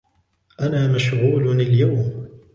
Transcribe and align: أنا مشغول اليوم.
أنا 0.61 0.87
مشغول 0.87 1.61
اليوم. 1.61 2.27